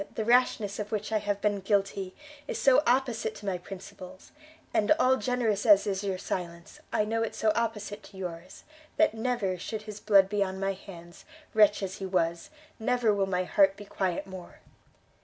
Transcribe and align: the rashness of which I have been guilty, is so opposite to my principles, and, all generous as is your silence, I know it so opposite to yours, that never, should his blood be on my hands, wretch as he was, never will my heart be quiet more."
the 0.15 0.25
rashness 0.25 0.79
of 0.79 0.91
which 0.91 1.11
I 1.11 1.19
have 1.19 1.41
been 1.41 1.59
guilty, 1.59 2.15
is 2.47 2.57
so 2.57 2.81
opposite 2.87 3.35
to 3.35 3.45
my 3.45 3.59
principles, 3.59 4.31
and, 4.73 4.91
all 4.97 5.15
generous 5.17 5.63
as 5.63 5.85
is 5.85 6.03
your 6.03 6.17
silence, 6.17 6.79
I 6.91 7.05
know 7.05 7.21
it 7.21 7.35
so 7.35 7.51
opposite 7.53 8.01
to 8.05 8.17
yours, 8.17 8.63
that 8.97 9.13
never, 9.13 9.59
should 9.59 9.83
his 9.83 9.99
blood 9.99 10.27
be 10.27 10.41
on 10.43 10.59
my 10.59 10.73
hands, 10.73 11.23
wretch 11.53 11.83
as 11.83 11.97
he 11.99 12.07
was, 12.07 12.49
never 12.79 13.13
will 13.13 13.27
my 13.27 13.43
heart 13.43 13.77
be 13.77 13.85
quiet 13.85 14.25
more." 14.25 14.61